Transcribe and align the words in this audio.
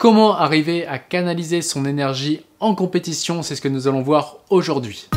Comment 0.00 0.34
arriver 0.34 0.86
à 0.86 0.98
canaliser 0.98 1.60
son 1.60 1.84
énergie 1.84 2.40
en 2.58 2.74
compétition 2.74 3.42
C'est 3.42 3.54
ce 3.54 3.60
que 3.60 3.68
nous 3.68 3.86
allons 3.86 4.00
voir 4.00 4.38
aujourd'hui. 4.48 5.10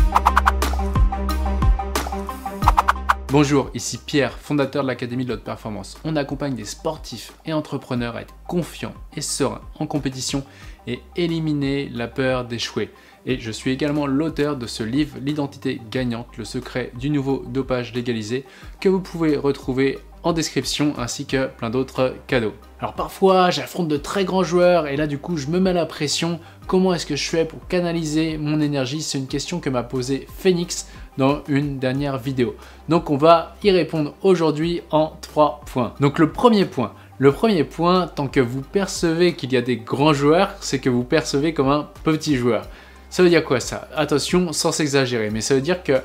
Bonjour, 3.30 3.70
ici 3.74 3.98
Pierre, 3.98 4.38
fondateur 4.38 4.84
de 4.84 4.90
l'Académie 4.90 5.24
de 5.24 5.30
l'Haute 5.30 5.46
Performance. 5.46 5.98
On 6.04 6.18
accompagne 6.18 6.56
des 6.56 6.66
sportifs 6.66 7.32
et 7.46 7.54
entrepreneurs 7.54 8.18
à 8.18 8.24
être 8.24 8.36
confiants 8.46 8.94
et 9.16 9.22
sereins 9.22 9.62
en 9.80 9.88
compétition 9.88 10.44
et 10.86 11.00
éliminer 11.16 11.88
la 11.88 12.10
peur 12.10 12.44
d'échouer. 12.44 12.92
Et 13.26 13.40
je 13.40 13.52
suis 13.52 13.72
également 13.72 14.06
l'auteur 14.06 14.58
de 14.58 14.68
ce 14.68 14.84
livre 14.84 15.18
L'identité 15.22 15.80
gagnante, 15.92 16.36
le 16.38 16.44
secret 16.44 16.92
du 17.00 17.10
nouveau 17.10 17.46
dopage 17.48 17.94
légalisé, 17.94 18.44
que 18.82 18.90
vous 18.90 19.00
pouvez 19.00 19.38
retrouver 19.38 20.00
en 20.24 20.34
description 20.34 20.94
ainsi 20.98 21.26
que 21.26 21.48
plein 21.48 21.70
d'autres 21.70 22.16
cadeaux. 22.28 22.54
Alors 22.80 22.94
parfois 22.94 23.50
j'affronte 23.50 23.88
de 23.88 23.98
très 23.98 24.26
grands 24.26 24.44
joueurs 24.44 24.88
et 24.88 24.98
là 24.98 25.08
du 25.08 25.18
coup 25.18 25.38
je 25.38 25.48
me 25.48 25.60
mets 25.60 25.74
la 25.74 25.86
pression. 25.86 26.40
Comment 26.68 26.94
est-ce 26.94 27.06
que 27.06 27.16
je 27.16 27.30
fais 27.30 27.46
pour 27.46 27.68
canaliser 27.68 28.38
mon 28.38 28.60
énergie? 28.62 29.02
C'est 29.02 29.18
une 29.18 29.28
question 29.28 29.60
que 29.60 29.70
m'a 29.70 29.84
posée 29.84 30.28
Phoenix 30.38 30.88
dans 31.18 31.44
une 31.48 31.78
dernière 31.78 32.18
vidéo. 32.18 32.56
Donc 32.90 33.10
on 33.10 33.18
va 33.18 33.56
y 33.64 33.72
répondre 33.72 34.16
aujourd'hui 34.22 34.82
en 34.92 35.14
trois 35.22 35.62
points. 35.72 35.94
Donc 36.00 36.20
le 36.20 36.32
premier 36.32 36.66
point, 36.66 36.94
le 37.20 37.32
premier 37.32 37.64
point, 37.64 38.08
tant 38.08 38.28
que 38.28 38.40
vous 38.40 38.62
percevez 38.62 39.34
qu'il 39.34 39.54
y 39.54 39.58
a 39.58 39.62
des 39.62 39.78
grands 39.78 40.14
joueurs, 40.14 40.52
c'est 40.60 40.80
que 40.80 40.90
vous 40.90 41.04
percevez 41.04 41.54
comme 41.54 41.70
un 41.70 41.88
petit 42.04 42.36
joueur. 42.36 42.66
Ça 43.10 43.22
veut 43.22 43.30
dire 43.30 43.44
quoi 43.44 43.60
ça? 43.60 43.88
Attention, 43.96 44.52
sans 44.54 44.72
s'exagérer, 44.72 45.30
mais 45.30 45.42
ça 45.42 45.54
veut 45.54 45.62
dire 45.62 45.84
que 45.84 46.02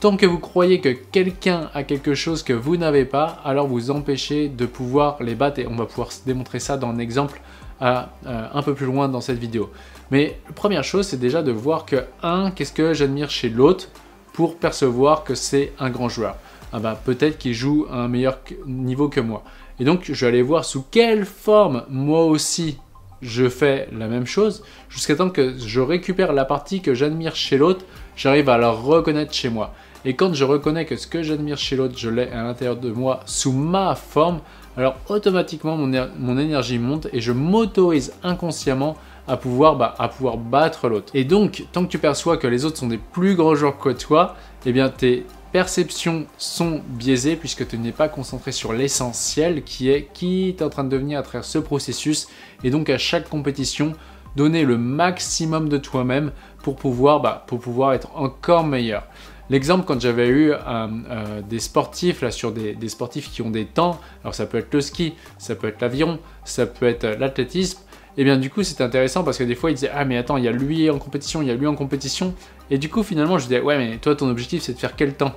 tant 0.00 0.16
que 0.16 0.26
vous 0.26 0.38
croyez 0.38 0.80
que 0.80 0.90
quelqu'un 0.90 1.70
a 1.74 1.82
quelque 1.82 2.14
chose 2.14 2.42
que 2.42 2.52
vous 2.52 2.76
n'avez 2.76 3.04
pas, 3.04 3.40
alors 3.44 3.66
vous 3.66 3.90
empêchez 3.90 4.48
de 4.48 4.66
pouvoir 4.66 5.22
les 5.22 5.34
battre 5.34 5.60
et 5.60 5.66
on 5.66 5.76
va 5.76 5.86
pouvoir 5.86 6.08
démontrer 6.26 6.60
ça 6.60 6.76
dans 6.76 6.88
un 6.88 6.98
exemple 6.98 7.40
euh, 7.82 8.02
un 8.24 8.62
peu 8.62 8.74
plus 8.74 8.86
loin 8.86 9.08
dans 9.08 9.20
cette 9.20 9.38
vidéo. 9.38 9.70
Mais 10.10 10.38
première 10.54 10.84
chose, 10.84 11.06
c'est 11.06 11.18
déjà 11.18 11.42
de 11.42 11.52
voir 11.52 11.84
que, 11.84 12.04
un, 12.22 12.50
qu'est-ce 12.50 12.72
que 12.72 12.94
j'admire 12.94 13.30
chez 13.30 13.48
l'autre 13.48 13.88
pour 14.32 14.56
percevoir 14.56 15.24
que 15.24 15.34
c'est 15.34 15.72
un 15.78 15.90
grand 15.90 16.08
joueur? 16.08 16.36
Ah 16.72 16.78
bah, 16.78 17.00
peut-être 17.02 17.38
qu'il 17.38 17.54
joue 17.54 17.86
à 17.90 17.96
un 17.96 18.08
meilleur 18.08 18.38
niveau 18.66 19.08
que 19.08 19.20
moi. 19.20 19.42
Et 19.78 19.84
donc, 19.84 20.04
je 20.04 20.12
vais 20.12 20.28
aller 20.28 20.42
voir 20.42 20.64
sous 20.64 20.84
quelle 20.90 21.24
forme 21.24 21.84
moi 21.88 22.24
aussi 22.24 22.78
je 23.22 23.48
fais 23.48 23.88
la 23.92 24.08
même 24.08 24.26
chose 24.26 24.62
jusqu'à 24.88 25.16
temps 25.16 25.30
que 25.30 25.56
je 25.58 25.80
récupère 25.80 26.32
la 26.32 26.44
partie 26.44 26.80
que 26.80 26.94
j'admire 26.94 27.34
chez 27.34 27.56
l'autre, 27.58 27.84
j'arrive 28.16 28.48
à 28.48 28.58
la 28.58 28.70
reconnaître 28.70 29.32
chez 29.32 29.48
moi. 29.48 29.74
Et 30.04 30.14
quand 30.14 30.34
je 30.34 30.44
reconnais 30.44 30.84
que 30.84 30.96
ce 30.96 31.06
que 31.06 31.22
j'admire 31.22 31.58
chez 31.58 31.76
l'autre, 31.76 31.94
je 31.96 32.08
l'ai 32.08 32.28
à 32.28 32.42
l'intérieur 32.44 32.76
de 32.76 32.90
moi 32.90 33.20
sous 33.26 33.52
ma 33.52 33.94
forme, 33.94 34.40
alors 34.76 34.96
automatiquement 35.08 35.76
mon, 35.76 36.08
mon 36.18 36.38
énergie 36.38 36.78
monte 36.78 37.08
et 37.12 37.20
je 37.20 37.32
m'autorise 37.32 38.12
inconsciemment 38.22 38.96
à 39.28 39.36
pouvoir, 39.36 39.76
bah, 39.76 39.94
à 39.98 40.08
pouvoir 40.08 40.36
battre 40.36 40.88
l'autre. 40.88 41.10
Et 41.14 41.24
donc, 41.24 41.64
tant 41.72 41.84
que 41.84 41.90
tu 41.90 41.98
perçois 41.98 42.36
que 42.36 42.46
les 42.46 42.64
autres 42.64 42.76
sont 42.76 42.86
des 42.86 42.98
plus 42.98 43.34
grands 43.34 43.54
joueurs 43.54 43.78
que 43.78 43.88
toi, 43.90 44.36
eh 44.64 44.72
bien 44.72 44.88
tes 44.88 45.26
perceptions 45.56 46.26
sont 46.36 46.82
biaisées 46.86 47.34
puisque 47.34 47.66
tu 47.66 47.78
n'es 47.78 47.90
pas 47.90 48.10
concentré 48.10 48.52
sur 48.52 48.74
l'essentiel 48.74 49.62
qui 49.62 49.88
est 49.88 50.10
qui 50.12 50.50
est 50.50 50.60
en 50.60 50.68
train 50.68 50.84
de 50.84 50.90
devenir 50.90 51.18
à 51.18 51.22
travers 51.22 51.46
ce 51.46 51.56
processus. 51.56 52.28
Et 52.62 52.68
donc 52.68 52.90
à 52.90 52.98
chaque 52.98 53.26
compétition, 53.26 53.94
donner 54.36 54.64
le 54.64 54.76
maximum 54.76 55.70
de 55.70 55.78
toi-même 55.78 56.32
pour 56.62 56.76
pouvoir, 56.76 57.20
bah, 57.20 57.42
pour 57.46 57.58
pouvoir 57.58 57.94
être 57.94 58.14
encore 58.14 58.64
meilleur. 58.64 59.04
L'exemple 59.48 59.86
quand 59.86 59.98
j'avais 59.98 60.28
eu 60.28 60.52
euh, 60.52 60.58
euh, 60.66 61.40
des 61.40 61.58
sportifs 61.58 62.20
là 62.20 62.30
sur 62.30 62.52
des, 62.52 62.74
des, 62.74 62.90
sportifs 62.90 63.30
qui 63.30 63.40
ont 63.40 63.50
des 63.50 63.64
temps, 63.64 63.98
alors 64.24 64.34
ça 64.34 64.44
peut 64.44 64.58
être 64.58 64.74
le 64.74 64.82
ski, 64.82 65.14
ça 65.38 65.54
peut 65.54 65.68
être 65.68 65.80
l'avion, 65.80 66.18
ça 66.44 66.66
peut 66.66 66.86
être 66.86 67.06
l'athlétisme, 67.18 67.78
et 68.18 68.24
bien 68.24 68.36
du 68.36 68.50
coup 68.50 68.62
c'était 68.62 68.84
intéressant 68.84 69.24
parce 69.24 69.38
que 69.38 69.44
des 69.44 69.54
fois 69.54 69.70
ils 69.70 69.74
disaient 69.74 69.92
ah 69.94 70.04
mais 70.04 70.18
attends 70.18 70.36
il 70.36 70.44
y 70.44 70.48
a 70.48 70.52
lui 70.52 70.90
en 70.90 70.98
compétition, 70.98 71.40
il 71.40 71.48
y 71.48 71.50
a 71.50 71.54
lui 71.54 71.66
en 71.66 71.76
compétition 71.76 72.34
et 72.70 72.76
du 72.76 72.90
coup 72.90 73.02
finalement 73.02 73.38
je 73.38 73.44
disais 73.44 73.60
ouais 73.60 73.78
mais 73.78 73.96
toi 73.96 74.14
ton 74.14 74.28
objectif 74.28 74.62
c'est 74.62 74.74
de 74.74 74.78
faire 74.78 74.96
quel 74.96 75.14
temps? 75.14 75.34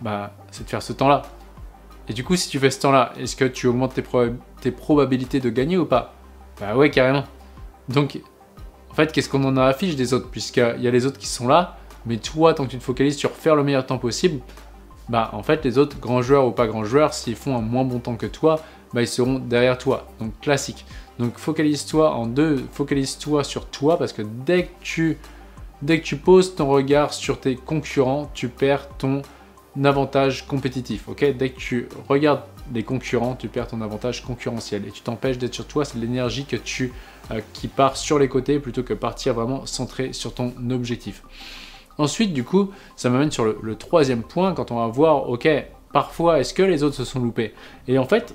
Bah 0.00 0.32
c'est 0.50 0.64
de 0.64 0.68
faire 0.68 0.82
ce 0.82 0.92
temps-là. 0.92 1.22
Et 2.08 2.12
du 2.12 2.24
coup 2.24 2.36
si 2.36 2.48
tu 2.48 2.58
fais 2.58 2.70
ce 2.70 2.80
temps-là, 2.80 3.12
est-ce 3.18 3.36
que 3.36 3.44
tu 3.44 3.66
augmentes 3.66 3.94
tes, 3.94 4.04
tes 4.60 4.70
probabilités 4.70 5.40
de 5.40 5.50
gagner 5.50 5.76
ou 5.78 5.86
pas? 5.86 6.14
Bah 6.60 6.76
ouais 6.76 6.90
carrément. 6.90 7.24
Donc 7.88 8.20
en 8.90 8.94
fait 8.94 9.12
qu'est-ce 9.12 9.28
qu'on 9.28 9.44
en 9.44 9.56
affiche 9.56 9.96
des 9.96 10.12
autres? 10.12 10.28
Puisqu'il 10.30 10.80
y 10.80 10.88
a 10.88 10.90
les 10.90 11.06
autres 11.06 11.18
qui 11.18 11.26
sont 11.26 11.48
là, 11.48 11.78
mais 12.06 12.18
toi 12.18 12.54
tant 12.54 12.64
que 12.66 12.70
tu 12.70 12.78
te 12.78 12.84
focalises 12.84 13.16
sur 13.16 13.30
faire 13.30 13.56
le 13.56 13.64
meilleur 13.64 13.86
temps 13.86 13.98
possible, 13.98 14.40
bah 15.08 15.30
en 15.32 15.42
fait 15.42 15.64
les 15.64 15.78
autres 15.78 15.98
grands 15.98 16.22
joueurs 16.22 16.46
ou 16.46 16.50
pas 16.50 16.66
grands 16.66 16.84
joueurs 16.84 17.14
s'ils 17.14 17.36
font 17.36 17.56
un 17.56 17.60
moins 17.60 17.84
bon 17.84 17.98
temps 17.98 18.16
que 18.16 18.26
toi, 18.26 18.60
bah 18.92 19.02
ils 19.02 19.08
seront 19.08 19.38
derrière 19.38 19.78
toi. 19.78 20.06
Donc 20.20 20.38
classique. 20.40 20.84
Donc 21.18 21.38
focalise-toi 21.38 22.12
en 22.12 22.26
deux, 22.26 22.64
focalise-toi 22.72 23.44
sur 23.44 23.66
toi 23.66 23.98
parce 23.98 24.12
que 24.12 24.22
dès 24.22 24.64
que 24.64 24.70
tu 24.82 25.18
dès 25.82 26.00
que 26.00 26.04
tu 26.04 26.16
poses 26.16 26.54
ton 26.54 26.68
regard 26.68 27.12
sur 27.12 27.40
tes 27.40 27.56
concurrents, 27.56 28.30
tu 28.34 28.48
perds 28.48 28.88
ton 28.98 29.22
avantage 29.82 30.46
compétitif. 30.46 31.08
Ok? 31.08 31.24
Dès 31.36 31.50
que 31.50 31.58
tu 31.58 31.88
regardes 32.08 32.42
les 32.72 32.82
concurrents, 32.82 33.34
tu 33.34 33.48
perds 33.48 33.68
ton 33.68 33.80
avantage 33.80 34.22
concurrentiel 34.22 34.86
et 34.86 34.90
tu 34.90 35.02
t'empêches 35.02 35.38
d'être 35.38 35.54
sur 35.54 35.66
toi. 35.66 35.84
C'est 35.84 35.98
l'énergie 35.98 36.44
que 36.44 36.56
tu 36.56 36.92
euh, 37.30 37.40
qui 37.52 37.68
part 37.68 37.96
sur 37.96 38.18
les 38.18 38.28
côtés 38.28 38.58
plutôt 38.58 38.82
que 38.82 38.94
partir 38.94 39.34
vraiment 39.34 39.66
centré 39.66 40.12
sur 40.12 40.34
ton 40.34 40.52
objectif. 40.70 41.22
Ensuite, 41.98 42.32
du 42.32 42.44
coup, 42.44 42.70
ça 42.96 43.08
m'amène 43.08 43.30
sur 43.30 43.44
le, 43.44 43.76
troisième 43.76 44.22
point 44.22 44.52
quand 44.52 44.70
on 44.72 44.76
va 44.76 44.86
voir, 44.88 45.28
ok, 45.28 45.48
parfois 45.92 46.40
est-ce 46.40 46.52
que 46.52 46.62
les 46.62 46.82
autres 46.82 46.96
se 46.96 47.04
sont 47.04 47.20
loupés? 47.20 47.54
Et 47.86 47.98
en 47.98 48.04
fait, 48.04 48.34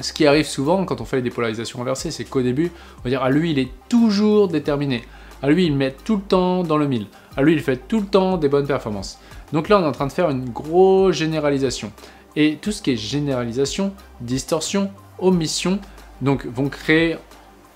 ce 0.00 0.12
qui 0.12 0.26
arrive 0.26 0.46
souvent 0.46 0.84
quand 0.84 1.00
on 1.00 1.04
fait 1.04 1.16
les 1.16 1.22
dépolarisations 1.22 1.80
inversées, 1.80 2.10
c'est 2.10 2.24
qu'au 2.24 2.42
début, 2.42 2.70
on 2.98 3.02
va 3.02 3.10
dire 3.10 3.22
à 3.22 3.30
lui, 3.30 3.52
il 3.52 3.58
est 3.58 3.70
toujours 3.88 4.48
déterminé. 4.48 5.02
À 5.42 5.48
lui, 5.48 5.66
il 5.66 5.74
met 5.74 5.94
tout 6.04 6.16
le 6.16 6.22
temps 6.22 6.62
dans 6.62 6.76
le 6.76 6.86
mille. 6.86 7.06
À 7.36 7.42
lui, 7.42 7.52
il 7.52 7.60
fait 7.60 7.88
tout 7.88 8.00
le 8.00 8.06
temps 8.06 8.36
des 8.36 8.48
bonnes 8.48 8.66
performances. 8.66 9.18
Donc 9.52 9.68
là, 9.68 9.78
on 9.78 9.82
est 9.82 9.86
en 9.86 9.92
train 9.92 10.06
de 10.06 10.12
faire 10.12 10.30
une 10.30 10.48
grosse 10.50 11.16
généralisation. 11.16 11.92
Et 12.36 12.58
tout 12.60 12.72
ce 12.72 12.82
qui 12.82 12.92
est 12.92 12.96
généralisation, 12.96 13.92
distorsion, 14.20 14.90
omission, 15.18 15.80
donc 16.20 16.46
vont 16.46 16.68
créer 16.68 17.16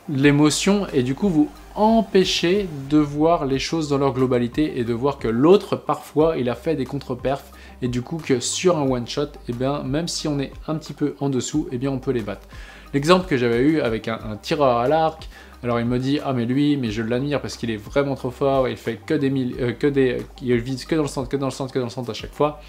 l'émotion 0.09 0.87
et 0.93 1.03
du 1.03 1.15
coup 1.15 1.29
vous 1.29 1.49
empêcher 1.75 2.69
de 2.91 2.99
voir 2.99 3.47
les 3.47 3.59
choses 3.59 3.89
dans 3.89 3.99
leur 3.99 4.13
globalité 4.13 4.79
et 4.79 4.85
de 4.85 4.93
voir 4.93 5.19
que 5.19 5.29
l'autre, 5.29 5.77
parfois, 5.77 6.37
il 6.37 6.51
a 6.51 6.55
fait 6.55 6.75
des 6.75 6.85
contre-perfs 6.85 7.51
et 7.81 7.89
du 7.89 8.03
coup 8.03 8.19
que 8.19 8.41
sur 8.41 8.77
un 8.77 8.83
one-shot, 8.83 9.29
eh 9.49 9.53
bien, 9.53 9.83
même 9.83 10.09
si 10.09 10.29
on 10.29 10.39
est 10.39 10.53
un 10.69 10.75
petit 10.75 10.93
peu 10.93 11.15
en 11.21 11.31
dessous, 11.31 11.69
eh 11.73 11.79
bien, 11.79 11.91
on 11.91 11.99
peut 11.99 12.11
les 12.11 12.21
battre. 12.21 12.47
L'exemple 12.93 13.27
que 13.27 13.39
j'avais 13.39 13.61
eu 13.61 13.81
avec 13.81 14.07
un, 14.07 14.37
tireur 14.43 14.77
à 14.77 14.89
l'arc, 14.89 15.29
alors 15.63 15.81
il 15.81 15.87
me 15.87 15.99
dit 15.99 16.19
ah 16.25 16.33
mais 16.33 16.45
lui 16.45 16.77
mais 16.77 16.91
je 16.91 17.03
l'admire 17.03 17.41
parce 17.41 17.57
qu'il 17.57 17.71
est 17.71 17.77
vraiment 17.77 18.15
trop 18.15 18.31
fort, 18.31 18.69
il 18.69 18.77
fait 18.77 18.97
que 19.05 19.15
des 19.15 19.31
mille, 19.31 19.55
euh, 19.61 19.73
que 19.73 19.87
des 19.87 20.19
il 20.43 20.57
vise 20.59 20.85
que 20.85 20.95
dans 20.95 21.03
le 21.03 21.09
centre, 21.09 21.29
que 21.29 21.37
dans 21.37 21.47
le 21.47 21.53
centre, 21.53 21.73
que 21.73 21.79
dans 21.79 21.87
le 21.87 21.91
centre 21.91 22.11
à 22.11 22.15
chaque 22.15 22.35
fois. 22.35 22.61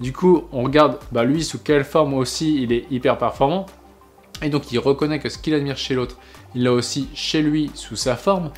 Du 0.00 0.12
coup, 0.12 0.44
on 0.52 0.64
regarde 0.64 0.98
bah, 1.12 1.24
lui 1.24 1.44
sous 1.44 1.60
quelle 1.60 1.84
forme 1.84 2.14
aussi 2.14 2.62
il 2.62 2.72
est 2.72 2.84
hyper 2.90 3.16
performant. 3.16 3.66
Et 4.42 4.48
donc 4.48 4.72
il 4.72 4.78
reconnaît 4.78 5.20
que 5.20 5.28
ce 5.28 5.38
qu'il 5.38 5.54
admire 5.54 5.76
chez 5.76 5.94
l'autre, 5.94 6.18
il 6.54 6.64
l'a 6.64 6.72
aussi 6.72 7.08
chez 7.14 7.42
lui 7.42 7.70
sous 7.74 7.96
sa 7.96 8.16
forme. 8.16 8.50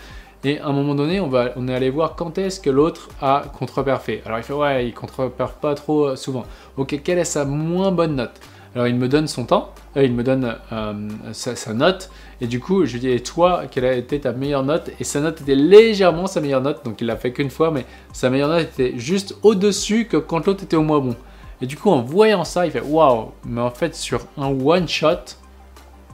Et 0.44 0.60
à 0.60 0.66
un 0.66 0.72
moment 0.72 0.94
donné, 0.94 1.18
on, 1.18 1.28
va, 1.28 1.50
on 1.56 1.66
est 1.66 1.74
allé 1.74 1.90
voir 1.90 2.14
quand 2.14 2.38
est-ce 2.38 2.60
que 2.60 2.70
l'autre 2.70 3.08
a 3.20 3.44
contre-perfé. 3.58 4.22
Alors 4.24 4.38
il 4.38 4.44
fait 4.44 4.52
ouais, 4.52 4.86
il 4.86 4.94
contre-perf 4.94 5.54
pas 5.54 5.74
trop 5.74 6.08
euh, 6.08 6.16
souvent. 6.16 6.44
Ok, 6.76 7.00
quelle 7.02 7.18
est 7.18 7.24
sa 7.24 7.44
moins 7.44 7.90
bonne 7.90 8.16
note? 8.16 8.40
Alors 8.76 8.88
il 8.88 8.96
me 8.96 9.08
donne 9.08 9.26
son 9.26 9.46
temps, 9.46 9.72
euh, 9.96 10.04
il 10.04 10.12
me 10.12 10.22
donne 10.22 10.54
euh, 10.70 11.08
sa, 11.32 11.72
note, 11.72 12.10
et 12.42 12.46
du 12.46 12.60
coup 12.60 12.84
je 12.84 12.92
lui 12.92 13.00
dis 13.00 13.08
et 13.08 13.22
toi, 13.22 13.62
quelle 13.70 13.86
a 13.86 13.94
été 13.94 14.20
ta 14.20 14.32
meilleure 14.32 14.64
note? 14.64 14.90
Et 15.00 15.04
sa 15.04 15.20
note 15.20 15.40
était 15.40 15.54
légèrement 15.54 16.26
sa 16.26 16.42
meilleure 16.42 16.60
note, 16.60 16.84
donc 16.84 17.00
il 17.00 17.06
l'a 17.06 17.16
fait 17.16 17.32
qu'une 17.32 17.48
fois, 17.48 17.70
mais 17.70 17.86
sa 18.12 18.28
meilleure 18.28 18.50
note 18.50 18.64
était 18.64 18.92
juste 18.98 19.34
au-dessus 19.42 20.04
que 20.04 20.18
quand 20.18 20.44
l'autre 20.44 20.64
était 20.64 20.76
au 20.76 20.82
moins 20.82 20.98
bon. 21.00 21.16
Et 21.62 21.66
du 21.66 21.78
coup 21.78 21.88
en 21.88 22.02
voyant 22.02 22.44
ça, 22.44 22.66
il 22.66 22.70
fait 22.70 22.82
waouh, 22.82 23.32
mais 23.46 23.62
en 23.62 23.70
fait 23.70 23.94
sur 23.94 24.26
un 24.36 24.48
one 24.48 24.86
shot, 24.86 25.38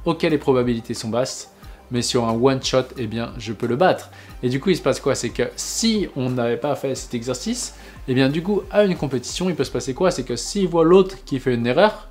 ok 0.04 0.22
les 0.22 0.38
probabilités 0.38 0.94
sont 0.94 1.08
basses, 1.08 1.52
mais 1.90 2.00
sur 2.00 2.28
un 2.28 2.40
one 2.40 2.62
shot, 2.62 2.84
eh 2.96 3.08
bien, 3.08 3.32
je 3.38 3.52
peux 3.52 3.66
le 3.66 3.75
battre. 3.75 4.10
Et 4.44 4.48
du 4.48 4.60
coup, 4.60 4.70
il 4.70 4.76
se 4.76 4.82
passe 4.82 4.98
quoi? 4.98 5.14
C'est 5.14 5.28
que 5.28 5.42
si 5.56 6.08
on 6.16 6.31
n'avait 6.31 6.56
pas 6.56 6.75
fait 6.75 6.94
cet 6.94 7.12
exercice, 7.12 7.75
eh 8.08 8.14
bien, 8.14 8.31
du 8.31 8.42
coup, 8.42 8.62
à 8.70 8.84
une 8.84 8.96
compétition, 8.96 9.50
il 9.50 9.54
peut 9.54 9.64
se 9.64 9.70
passer 9.70 9.92
quoi? 9.92 10.10
C'est 10.10 10.22
que 10.22 10.34
s'il 10.34 10.69
voit 10.69 10.84
l'autre 10.84 11.16
qui 11.26 11.38
fait 11.38 11.52
une 11.52 11.66
erreur, 11.66 12.08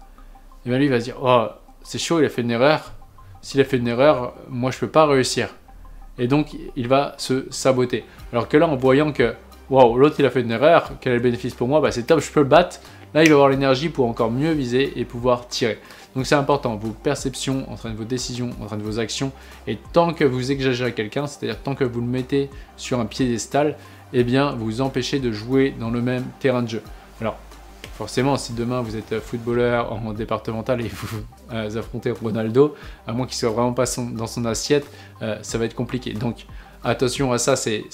eh 0.65 0.69
bien, 0.69 0.77
lui, 0.77 0.85
il 0.85 0.91
va 0.91 0.99
se 0.99 1.05
dire, 1.05 1.17
oh, 1.21 1.47
c'est 1.83 1.99
chaud, 1.99 2.19
il 2.19 2.25
a 2.25 2.29
fait 2.29 2.41
une 2.41 2.51
erreur. 2.51 2.93
S'il 3.41 3.59
a 3.61 3.63
fait 3.63 3.77
une 3.77 3.87
erreur, 3.87 4.33
moi, 4.49 4.71
je 4.71 4.77
peux 4.77 4.87
pas 4.87 5.05
réussir. 5.05 5.49
Et 6.19 6.27
donc, 6.27 6.55
il 6.75 6.87
va 6.87 7.15
se 7.17 7.45
saboter. 7.49 8.03
Alors 8.31 8.47
que 8.47 8.57
là, 8.57 8.67
en 8.67 8.75
voyant 8.75 9.11
que, 9.11 9.33
waouh, 9.69 9.97
l'autre, 9.97 10.15
il 10.19 10.25
a 10.25 10.29
fait 10.29 10.41
une 10.41 10.51
erreur, 10.51 10.91
quel 11.01 11.13
est 11.13 11.15
le 11.15 11.21
bénéfice 11.21 11.55
pour 11.55 11.67
moi? 11.67 11.81
Bah, 11.81 11.91
C'est 11.91 12.03
top, 12.03 12.19
je 12.19 12.31
peux 12.31 12.41
le 12.41 12.45
battre. 12.45 12.79
Là, 13.13 13.23
il 13.23 13.29
va 13.29 13.35
avoir 13.35 13.49
l'énergie 13.49 13.89
pour 13.89 14.07
encore 14.07 14.31
mieux 14.31 14.51
viser 14.51 14.93
et 14.95 15.05
pouvoir 15.05 15.47
tirer. 15.47 15.79
Donc 16.15 16.25
c'est 16.25 16.35
important, 16.35 16.75
vos 16.75 16.91
perceptions 16.91 17.69
en 17.71 17.75
train 17.75 17.89
de 17.89 17.95
vos 17.95 18.03
décisions, 18.03 18.49
en 18.61 18.65
train 18.65 18.77
de 18.77 18.83
vos 18.83 18.99
actions, 18.99 19.31
et 19.65 19.77
tant 19.93 20.13
que 20.13 20.25
vous 20.25 20.51
exagérez 20.51 20.93
quelqu'un, 20.93 21.25
c'est-à-dire 21.25 21.61
tant 21.61 21.73
que 21.73 21.85
vous 21.85 22.01
le 22.01 22.07
mettez 22.07 22.49
sur 22.75 22.99
un 22.99 23.05
piédestal, 23.05 23.77
eh 24.11 24.23
bien 24.23 24.51
vous 24.51 24.81
empêchez 24.81 25.19
de 25.19 25.31
jouer 25.31 25.73
dans 25.79 25.89
le 25.89 26.01
même 26.01 26.25
terrain 26.39 26.63
de 26.63 26.69
jeu. 26.69 26.83
Alors, 27.21 27.37
forcément, 28.01 28.35
si 28.35 28.53
demain 28.53 28.81
vous 28.81 28.95
êtes 28.95 29.19
footballeur 29.19 29.93
en 29.93 30.11
départemental 30.13 30.81
et 30.81 30.89
vous 30.89 31.23
affrontez 31.77 32.09
Ronaldo, 32.09 32.73
à 33.05 33.13
moins 33.13 33.27
qu'il 33.27 33.35
soit 33.35 33.51
vraiment 33.51 33.73
pas 33.73 33.85
dans 34.13 34.25
son 34.25 34.45
assiette, 34.45 34.87
ça 35.19 35.57
va 35.59 35.65
être 35.65 35.75
compliqué. 35.75 36.13
Donc 36.13 36.47
attention 36.83 37.31
à 37.31 37.37
ça, 37.37 37.55
c'est 37.55 37.85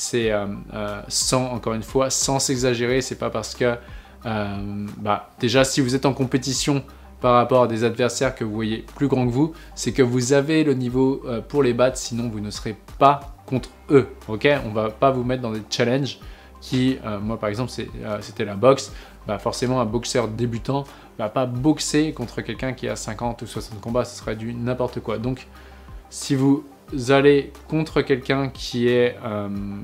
sans, 1.09 1.51
encore 1.51 1.73
une 1.73 1.83
fois, 1.83 2.09
sans 2.09 2.39
s'exagérer. 2.39 3.01
C'est 3.01 3.17
pas 3.17 3.29
parce 3.29 3.53
que 3.53 3.75
bah, 4.23 5.29
déjà 5.41 5.65
si 5.65 5.81
vous 5.81 5.93
êtes 5.93 6.05
en 6.05 6.13
compétition 6.13 6.83
par 7.21 7.33
rapport 7.33 7.63
à 7.63 7.67
des 7.67 7.83
adversaires 7.83 8.35
que 8.35 8.43
vous 8.43 8.53
voyez 8.53 8.85
plus 8.95 9.07
grands 9.07 9.25
que 9.25 9.31
vous, 9.31 9.53
c'est 9.75 9.91
que 9.91 10.01
vous 10.01 10.33
avez 10.33 10.63
le 10.63 10.73
niveau 10.73 11.21
euh, 11.25 11.41
pour 11.41 11.63
les 11.63 11.73
battre, 11.73 11.97
sinon 11.97 12.29
vous 12.29 12.39
ne 12.39 12.51
serez 12.51 12.75
pas 12.99 13.35
contre 13.45 13.69
eux. 13.89 14.07
Ok? 14.27 14.47
On 14.65 14.69
va 14.69 14.89
pas 14.89 15.11
vous 15.11 15.23
mettre 15.23 15.41
dans 15.41 15.51
des 15.51 15.61
challenges 15.69 16.19
qui, 16.61 16.97
euh, 17.05 17.19
moi 17.19 17.39
par 17.39 17.49
exemple, 17.49 17.71
euh, 17.79 18.17
c'était 18.21 18.45
la 18.45 18.55
boxe. 18.55 18.91
Bah 19.27 19.39
forcément, 19.39 19.81
un 19.81 19.85
boxeur 19.85 20.27
débutant 20.27 20.85
va 21.17 21.29
pas 21.29 21.45
boxer 21.45 22.13
contre 22.13 22.41
quelqu'un 22.41 22.73
qui 22.73 22.87
a 22.87 22.95
50 22.95 23.41
ou 23.41 23.47
60 23.47 23.81
combats, 23.81 24.05
ce 24.05 24.17
serait 24.17 24.35
du 24.35 24.53
n'importe 24.53 24.99
quoi. 24.99 25.17
Donc, 25.17 25.47
si 26.09 26.35
vous 26.35 26.63
allez 27.09 27.51
contre 27.67 28.01
quelqu'un 28.01 28.49
qui 28.49 28.87
est, 28.87 29.15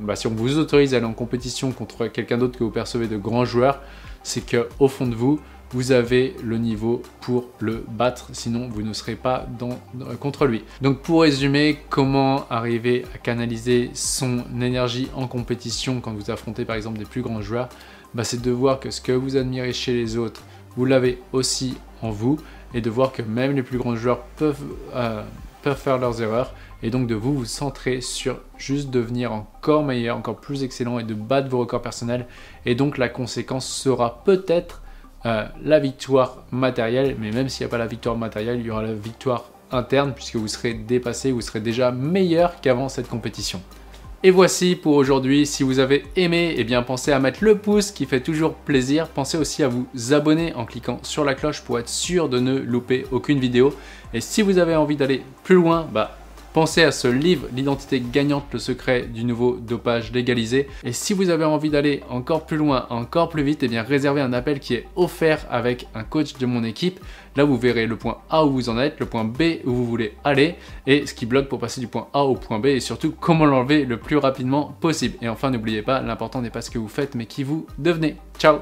bah, 0.01 0.15
si 0.15 0.27
on 0.27 0.31
vous 0.31 0.57
autorise 0.57 0.93
à 0.93 0.97
aller 0.97 1.05
en 1.05 1.13
compétition 1.13 1.71
contre 1.71 2.07
quelqu'un 2.07 2.37
d'autre 2.37 2.57
que 2.57 2.63
vous 2.63 2.71
percevez 2.71 3.07
de 3.07 3.17
grands 3.17 3.45
joueurs, 3.45 3.81
c'est 4.23 4.45
que 4.45 4.69
au 4.79 4.87
fond 4.87 5.07
de 5.07 5.15
vous, 5.15 5.39
vous 5.73 5.91
avez 5.91 6.35
le 6.43 6.59
niveau 6.59 7.01
pour 7.19 7.49
le 7.59 7.83
battre, 7.87 8.29
sinon 8.31 8.69
vous 8.69 8.83
ne 8.83 8.93
serez 8.93 9.15
pas 9.15 9.47
dans, 9.57 9.79
contre 10.19 10.45
lui. 10.45 10.63
Donc 10.81 10.99
pour 10.99 11.23
résumer, 11.23 11.79
comment 11.89 12.47
arriver 12.49 13.05
à 13.15 13.17
canaliser 13.17 13.89
son 13.95 14.43
énergie 14.61 15.09
en 15.15 15.27
compétition 15.27 15.99
quand 15.99 16.13
vous 16.13 16.29
affrontez 16.29 16.63
par 16.63 16.75
exemple 16.75 16.99
des 16.99 17.05
plus 17.05 17.23
grands 17.23 17.41
joueurs, 17.41 17.69
bah, 18.15 18.23
c'est 18.23 18.41
de 18.41 18.51
voir 18.51 18.79
que 18.79 18.91
ce 18.91 19.01
que 19.01 19.11
vous 19.11 19.37
admirez 19.37 19.73
chez 19.73 19.93
les 19.93 20.17
autres, 20.17 20.43
vous 20.75 20.85
l'avez 20.85 21.21
aussi 21.31 21.77
en 22.01 22.09
vous, 22.09 22.39
et 22.73 22.81
de 22.81 22.89
voir 22.89 23.11
que 23.11 23.21
même 23.21 23.55
les 23.55 23.63
plus 23.63 23.77
grands 23.77 23.95
joueurs 23.95 24.21
peuvent, 24.37 24.63
euh, 24.95 25.23
peuvent 25.61 25.77
faire 25.77 25.97
leurs 25.97 26.21
erreurs, 26.21 26.53
et 26.81 26.89
donc 26.89 27.07
de 27.07 27.15
vous 27.15 27.33
vous 27.33 27.45
centrer 27.45 28.01
sur 28.01 28.39
juste 28.57 28.89
devenir 28.89 29.31
encore 29.31 29.83
meilleur, 29.83 30.17
encore 30.17 30.37
plus 30.37 30.63
excellent, 30.63 30.99
et 30.99 31.03
de 31.03 31.13
battre 31.13 31.49
vos 31.49 31.59
records 31.59 31.81
personnels, 31.81 32.27
et 32.65 32.75
donc 32.75 32.97
la 32.97 33.09
conséquence 33.09 33.67
sera 33.67 34.23
peut-être 34.23 34.81
euh, 35.25 35.45
la 35.63 35.79
victoire 35.79 36.43
matérielle, 36.51 37.15
mais 37.19 37.31
même 37.31 37.47
s'il 37.47 37.65
n'y 37.65 37.69
a 37.69 37.71
pas 37.71 37.77
la 37.77 37.87
victoire 37.87 38.17
matérielle, 38.17 38.59
il 38.59 38.65
y 38.65 38.71
aura 38.71 38.83
la 38.83 38.93
victoire 38.93 39.45
interne 39.71 40.13
puisque 40.13 40.35
vous 40.35 40.47
serez 40.47 40.73
dépassé, 40.73 41.31
vous 41.31 41.41
serez 41.41 41.61
déjà 41.61 41.91
meilleur 41.91 42.61
qu'avant 42.61 42.89
cette 42.89 43.09
compétition. 43.09 43.61
Et 44.25 44.31
voici 44.31 44.77
pour 44.77 44.95
aujourd'hui. 44.95 45.45
Si 45.45 45.63
vous 45.63 45.79
avez 45.79 46.05
aimé, 46.15 46.53
eh 46.55 46.63
bien 46.63 46.81
pensez 46.81 47.11
à 47.11 47.19
mettre 47.19 47.43
le 47.43 47.57
pouce 47.57 47.91
qui 47.91 48.05
fait 48.05 48.21
toujours 48.21 48.53
plaisir. 48.53 49.09
Pensez 49.09 49.37
aussi 49.37 49.63
à 49.63 49.67
vous 49.67 49.85
abonner 50.13 50.53
en 50.53 50.63
cliquant 50.63 50.99
sur 51.03 51.25
la 51.25 51.35
cloche 51.35 51.59
pour 51.59 51.77
être 51.77 51.89
sûr 51.89 52.29
de 52.29 52.39
ne 52.39 52.57
louper 52.57 53.05
aucune 53.11 53.41
vidéo. 53.41 53.75
Et 54.13 54.21
si 54.21 54.41
vous 54.41 54.59
avez 54.59 54.77
envie 54.77 54.95
d'aller 54.95 55.23
plus 55.43 55.55
loin, 55.55 55.85
bah 55.91 56.17
Pensez 56.53 56.83
à 56.83 56.91
ce 56.91 57.07
livre, 57.07 57.47
L'identité 57.55 57.99
gagnante, 57.99 58.45
le 58.53 58.59
secret 58.59 59.07
du 59.07 59.23
nouveau 59.23 59.55
dopage 59.55 60.11
légalisé. 60.11 60.67
Et 60.83 60.93
si 60.93 61.13
vous 61.13 61.31
avez 61.31 61.45
envie 61.45 61.71
d'aller 61.71 62.03
encore 62.11 62.45
plus 62.45 62.57
loin, 62.57 62.85
encore 62.91 63.29
plus 63.29 63.41
vite, 63.41 63.63
eh 63.63 63.67
bien 63.67 63.81
réservez 63.81 64.21
un 64.21 64.33
appel 64.33 64.59
qui 64.59 64.75
est 64.75 64.87
offert 64.95 65.47
avec 65.49 65.87
un 65.95 66.03
coach 66.03 66.37
de 66.37 66.45
mon 66.45 66.63
équipe. 66.63 66.99
Là, 67.35 67.43
vous 67.43 67.57
verrez 67.57 67.87
le 67.87 67.95
point 67.97 68.19
A 68.29 68.45
où 68.45 68.51
vous 68.51 68.69
en 68.69 68.77
êtes, 68.77 68.99
le 68.99 69.07
point 69.07 69.23
B 69.23 69.65
où 69.65 69.71
vous 69.71 69.85
voulez 69.85 70.13
aller, 70.23 70.53
et 70.85 71.07
ce 71.07 71.15
qui 71.15 71.25
bloque 71.25 71.47
pour 71.47 71.57
passer 71.57 71.81
du 71.81 71.87
point 71.87 72.07
A 72.13 72.23
au 72.23 72.35
point 72.35 72.59
B, 72.59 72.67
et 72.67 72.79
surtout 72.79 73.15
comment 73.19 73.45
l'enlever 73.45 73.85
le 73.85 73.97
plus 73.97 74.17
rapidement 74.17 74.77
possible. 74.79 75.15
Et 75.23 75.29
enfin, 75.29 75.49
n'oubliez 75.49 75.81
pas, 75.81 76.01
l'important 76.01 76.41
n'est 76.41 76.51
pas 76.51 76.61
ce 76.61 76.69
que 76.69 76.77
vous 76.77 76.87
faites, 76.87 77.15
mais 77.15 77.25
qui 77.25 77.43
vous 77.43 77.65
devenez. 77.79 78.15
Ciao 78.37 78.59